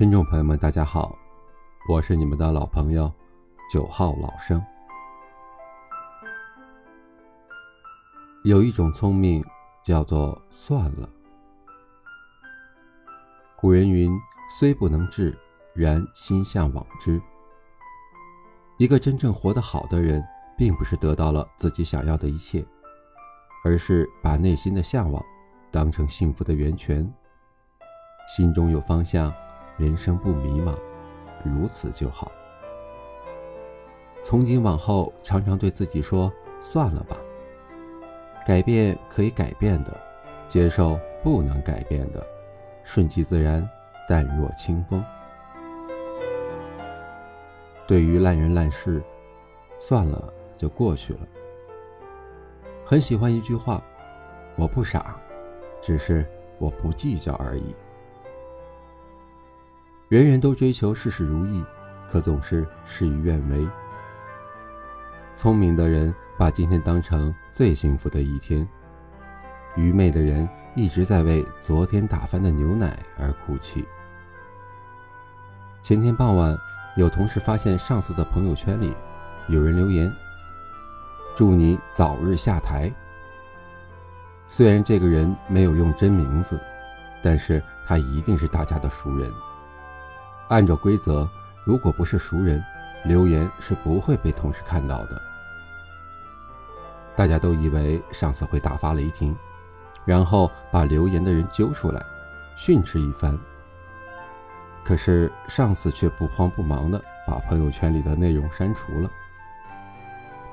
[0.00, 1.14] 听众朋友们，大家好，
[1.86, 3.12] 我是你们的老朋友
[3.70, 4.58] 九号老生。
[8.42, 9.44] 有一种聪明
[9.84, 11.06] 叫做算了。
[13.58, 14.10] 古人云
[14.58, 15.38] ：“虽不能至，
[15.74, 17.20] 然心向往之。”
[18.80, 20.24] 一个真正活得好的人，
[20.56, 22.64] 并不是得到了自己想要的一切，
[23.66, 25.22] 而是把内心的向往
[25.70, 27.06] 当成幸福的源泉。
[28.34, 29.30] 心中有方向，
[29.80, 30.74] 人生不迷茫，
[31.42, 32.30] 如此就好。
[34.22, 36.30] 从今往后，常常对自己说
[36.60, 37.16] ：“算了吧。”
[38.46, 39.98] 改变可以改变的，
[40.46, 42.22] 接受不能改变的，
[42.84, 43.66] 顺其自然，
[44.06, 45.02] 淡若清风。
[47.86, 49.02] 对于烂人烂事，
[49.78, 51.20] 算了就过去了。
[52.84, 53.82] 很喜欢一句话
[54.56, 55.16] ：“我不傻，
[55.80, 56.26] 只是
[56.58, 57.74] 我不计较而已。”
[60.10, 61.64] 人人都追求事事如意，
[62.10, 63.64] 可总是事与愿违。
[65.32, 68.68] 聪明的人把今天当成最幸福的一天，
[69.76, 73.86] 愚昧的人一直在为昨天打翻的牛奶而哭泣。
[75.80, 76.58] 前天傍晚。
[76.96, 78.92] 有同事发现上司的朋友圈里，
[79.46, 80.12] 有人留言
[81.36, 82.92] ：“祝你早日下台。”
[84.44, 86.60] 虽然这个人没有用真名字，
[87.22, 89.32] 但是他一定是大家的熟人。
[90.50, 91.28] 按照规则，
[91.64, 92.62] 如果不是熟人，
[93.04, 95.22] 留言是不会被同事看到的。
[97.14, 99.34] 大家都以为上司会大发雷霆，
[100.04, 102.02] 然后把留言的人揪出来，
[102.56, 103.38] 训斥一番。
[104.82, 109.08] 可是上司却不慌不忙的把朋友圈里的内容删除了，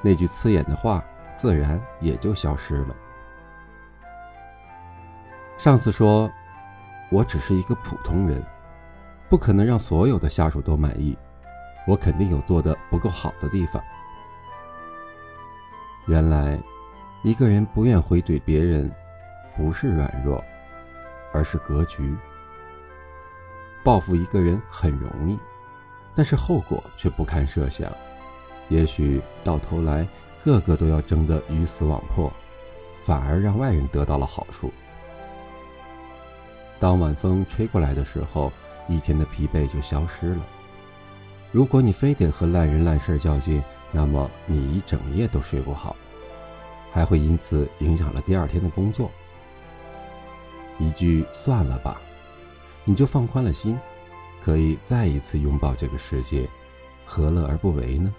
[0.00, 1.04] 那句刺眼的话
[1.36, 2.96] 自然也就消失了。
[5.58, 6.32] 上司说
[7.12, 8.42] ：“我只是一个普通人，
[9.32, 11.16] 不可能让所有的下属都满意，
[11.86, 13.82] 我肯定有做的不够好的地方。”
[16.06, 16.60] 原来，
[17.22, 18.92] 一个人不愿回怼别人，
[19.56, 20.44] 不是软弱，
[21.32, 22.14] 而是格局。
[23.82, 25.38] 报复一个人很容易，
[26.14, 27.90] 但是后果却不堪设想。
[28.68, 30.06] 也许到头来，
[30.44, 32.30] 个个都要争得鱼死网破，
[33.02, 34.70] 反而让外人得到了好处。
[36.78, 38.52] 当晚风吹过来的时候，
[38.88, 40.46] 一天的疲惫就消失了。
[41.50, 45.96] 如果你非得和烂人烂事较劲，那么你一整夜都睡不好，
[46.92, 49.10] 还会因此影响了第二天的工作。
[50.78, 52.00] 一句算了吧。
[52.84, 53.78] 你就放宽了心，
[54.42, 56.48] 可以再一次拥抱这个世界，
[57.06, 58.12] 何乐而不为呢？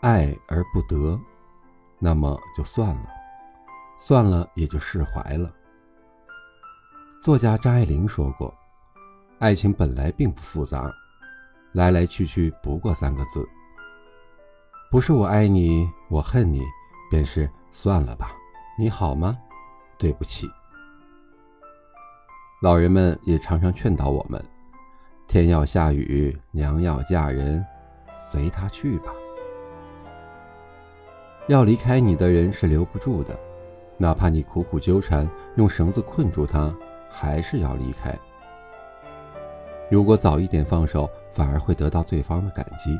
[0.00, 1.20] 爱而不得，
[1.98, 3.06] 那么就算了，
[3.98, 5.50] 算了也就释怀了。
[7.22, 8.52] 作家张爱玲说过
[9.40, 10.92] ：“爱情本来并不复杂，
[11.72, 13.46] 来来去去不过三个字，
[14.90, 16.62] 不是我爱你，我恨你，
[17.10, 18.32] 便是算了吧。”
[18.76, 19.38] 你好吗？
[19.96, 20.50] 对不起。
[22.60, 24.44] 老人们也常常劝导我们：
[25.28, 27.64] 天要下雨，娘要嫁人，
[28.20, 29.12] 随他去吧。
[31.46, 33.38] 要离开你的人是留不住的，
[33.96, 36.74] 哪怕你苦苦纠缠，用绳子困住他，
[37.08, 38.16] 还是要离开。
[39.90, 42.98] 如果早一点放手，反而会得到对方的感激。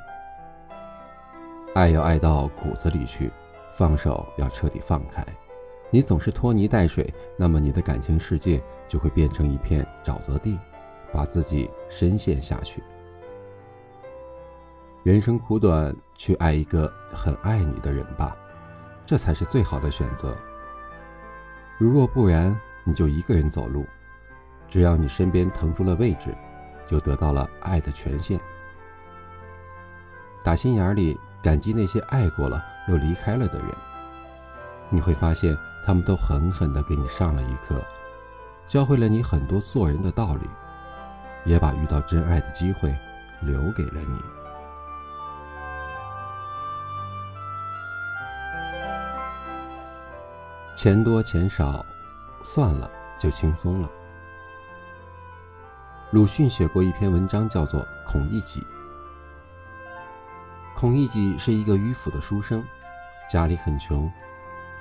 [1.75, 3.31] 爱要爱到骨子里去，
[3.75, 5.25] 放手要彻底放开。
[5.91, 10.59] 你总是拖泥带水，那么你的感情世界就会变成一片沼泽地，
[11.13, 12.83] 把自己深陷下去。
[15.03, 18.37] 人生苦短，去爱一个很爱你的人吧，
[19.05, 20.37] 这才是最好的选择。
[21.85, 23.85] 如若不然，你就一个人走路，
[24.71, 26.35] 只要你身边腾出了位置，
[26.87, 28.41] 就得到了爱的权限。
[30.43, 33.69] 打心眼里感激那些爱过了又离开了的人，
[34.89, 35.55] 你会发现。
[35.85, 37.79] 他们都狠狠地给你上了一课，
[38.67, 40.49] 教会了你很多做人的道理，
[41.45, 42.97] 也把遇到真爱的机会
[43.43, 44.44] 留给了你。
[50.77, 51.87] 钱多钱少，
[52.43, 53.89] 算了就轻松了。
[56.11, 58.61] 鲁迅写过一篇文章，叫做《孔乙己》。
[60.75, 62.63] 孔乙己是一个迂腐的书生，
[63.31, 64.11] 家里很穷。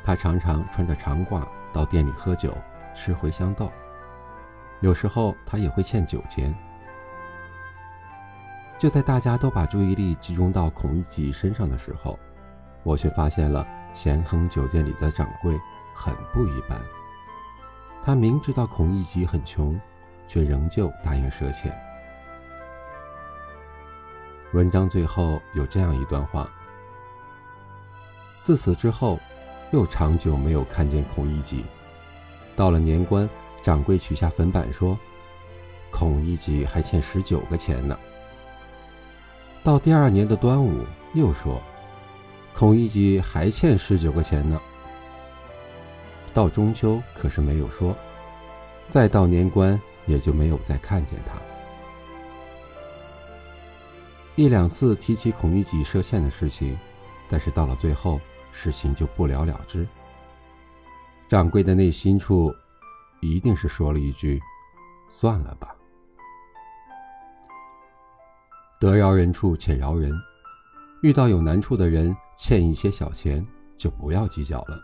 [0.03, 2.57] 他常常穿着长褂到店里喝酒，
[2.95, 3.71] 吃茴香豆。
[4.81, 6.53] 有时候他也会欠酒钱。
[8.79, 12.17] 就在大家都把注意力集中到孔乙己身上的时候，
[12.81, 15.57] 我却发现了咸亨酒店里的掌柜
[15.93, 16.79] 很不一般。
[18.03, 19.79] 他明知道孔乙己很穷，
[20.27, 21.73] 却仍旧答应赊钱。
[24.51, 26.49] 文章最后有这样一段话：
[28.43, 29.19] 自此之后，
[29.71, 31.63] 又长久没有看见孔乙己。
[32.55, 33.27] 到了年关，
[33.63, 34.99] 掌柜取下粉板说
[35.89, 37.97] ：“孔乙己还欠十九个钱呢。”
[39.63, 41.59] 到第二年的端午，又说
[42.53, 44.61] ：“孔乙己还欠十九个钱呢。”
[46.33, 47.95] 到中秋可是没有说，
[48.89, 51.39] 再到年关也就没有再看见他。
[54.35, 56.75] 一两次提起孔乙己赊欠的事情，
[57.29, 58.19] 但是到了最后，
[58.51, 59.87] 事情就不了了之。
[61.27, 62.51] 掌柜的内心处，
[63.21, 64.41] 一定是说了一句
[65.09, 65.75] ：“算了吧。”
[68.81, 70.11] 得饶人处且饶人，
[71.03, 73.45] 遇到有难处的人欠一些小钱，
[73.77, 74.79] 就不要计较了，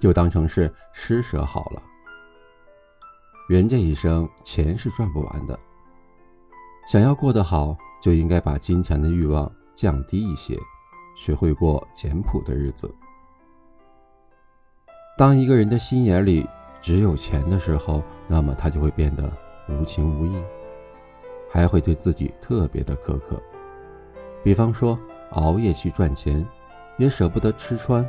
[0.00, 1.82] 就当成是施舍好了。
[3.48, 5.58] 人这一生，钱是赚不完的，
[6.88, 10.58] 想要过得好，就应该把金钱的欲望降低一些，
[11.16, 12.92] 学会过简朴的日子。
[15.18, 16.48] 当一个人的心眼里
[16.80, 19.30] 只有钱的时候，那么他就会变得
[19.68, 20.42] 无情无义。
[21.52, 23.42] 还会对自己特别的苛刻，
[24.40, 24.96] 比方说
[25.32, 26.46] 熬夜去赚钱，
[26.96, 28.08] 也舍不得吃穿，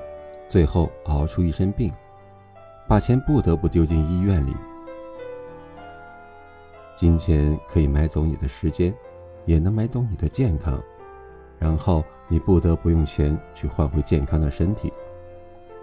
[0.51, 1.89] 最后熬出一身病，
[2.85, 4.53] 把钱不得不丢进医院里。
[6.93, 8.93] 金钱可以买走你的时间，
[9.45, 10.77] 也能买走你的健康，
[11.57, 14.91] 然后你不得不用钱去换回健康的身体，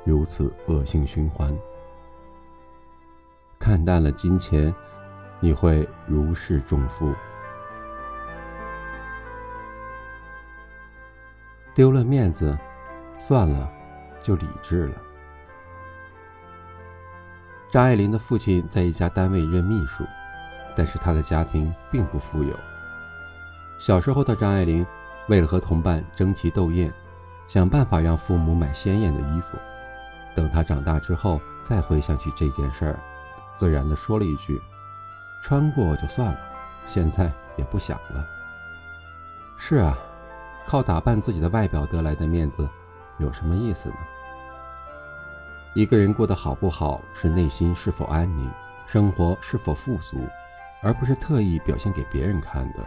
[0.04, 1.56] 如此恶性循环。
[3.58, 4.72] 看淡了金钱，
[5.40, 7.10] 你会如释重负。
[11.74, 12.54] 丢了面子，
[13.18, 13.72] 算了，
[14.28, 14.94] 就理智了。
[17.70, 20.04] 张爱玲的父亲在一家单位任秘书，
[20.76, 22.54] 但是他的家庭并不富有。
[23.78, 24.86] 小时候的张爱玲，
[25.28, 26.92] 为了和同伴争奇斗艳，
[27.46, 29.56] 想办法让父母买鲜艳的衣服。
[30.36, 33.00] 等她长大之后，再回想起这件事儿，
[33.54, 34.60] 自然的说了一句
[35.42, 36.38] ：“穿过就算了，
[36.84, 38.22] 现在也不想了。”
[39.56, 39.96] 是啊。
[40.66, 42.68] 靠打扮自己的外表得来的面子，
[43.16, 43.94] 有什么意思呢？
[45.74, 48.50] 一个人过得好不好，是内心是否安宁，
[48.86, 50.18] 生活是否富足，
[50.82, 52.84] 而不是特意表现给别人看的。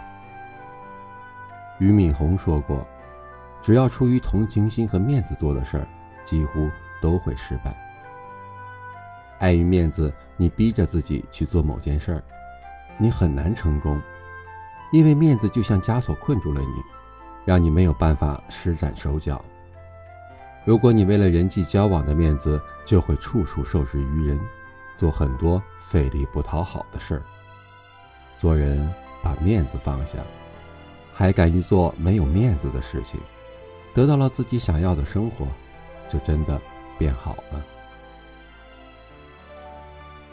[1.79, 2.85] 俞敏洪说过
[3.61, 5.87] ：“只要出于同情心和面子做的事儿，
[6.25, 6.69] 几乎
[7.01, 7.75] 都会失败。
[9.39, 12.23] 碍于面子，你逼着自己去做某件事儿，
[12.97, 14.01] 你很难成功，
[14.91, 16.67] 因为面子就像枷锁困住了你。”
[17.43, 19.43] 让你没有办法施展手脚。
[20.63, 24.39] 如果你为了人际交往的面子，就会处处受制于人，
[24.95, 27.23] 做很多费力不讨好的事儿。
[28.37, 28.87] 做人
[29.23, 30.19] 把面子放下，
[31.13, 33.19] 还敢于做没有面子的事情，
[33.93, 35.47] 得到了自己想要的生活，
[36.07, 36.61] 就真的
[36.97, 37.65] 变好了。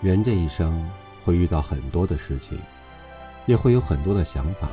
[0.03, 0.89] 人这一生
[1.25, 2.59] 会遇到很多的事情，
[3.47, 4.69] 也会有很多的想法。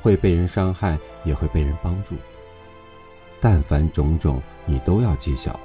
[0.00, 2.14] 会被人伤害，也会被人帮助。
[3.40, 5.58] 但凡种种，你都要计较，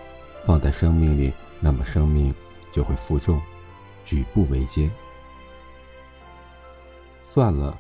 [0.45, 2.33] 放在生命里，那么生命
[2.71, 3.42] 就会负重，
[4.06, 4.92] 举步维艰。
[7.23, 7.78] 算了，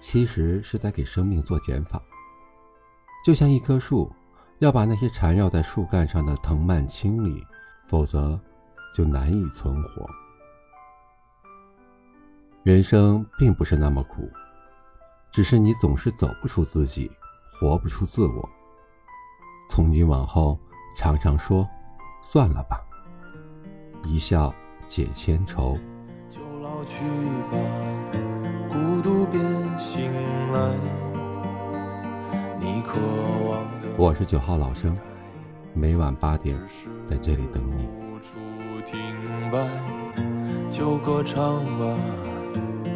[0.00, 2.02] 其实是在给生命做减法。
[3.24, 4.10] 就像一棵树，
[4.58, 7.44] 要把那些缠绕在树干上的藤蔓清理，
[7.86, 8.40] 否则
[8.94, 10.08] 就难以存活。
[12.64, 14.28] 人生并不是那么苦。
[15.30, 17.10] 只是你总是走不出自己，
[17.52, 18.48] 活不出自我。
[19.68, 20.58] 从今往后，
[20.96, 21.68] 常常说，
[22.22, 22.80] 算了吧，
[24.02, 24.52] 一笑
[24.88, 25.76] 解千愁。
[26.30, 27.04] 就老去
[27.50, 27.58] 吧，
[28.70, 29.40] 孤独便
[29.78, 30.10] 醒
[30.52, 30.74] 来。
[32.58, 32.98] 你渴
[33.48, 33.86] 望的。
[33.98, 34.96] 我是九号老生，
[35.74, 36.58] 每晚八点
[37.04, 37.86] 在这里等你。
[37.86, 38.38] 无处
[38.86, 38.98] 停
[39.52, 39.68] 摆
[40.70, 41.94] 就歌唱吧。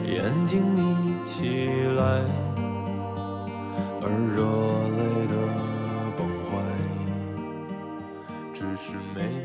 [0.05, 2.25] 眼睛眯起来，
[4.01, 4.43] 而热。
[8.85, 9.42] 是美